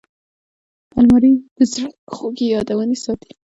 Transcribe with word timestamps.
الماري 0.97 1.33
د 1.57 1.59
زړه 1.73 1.89
خوږې 2.13 2.47
یادونې 2.55 2.97
ساتي 3.03 3.31